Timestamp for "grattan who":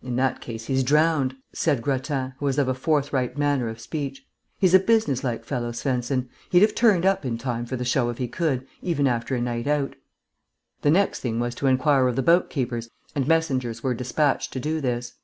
1.82-2.44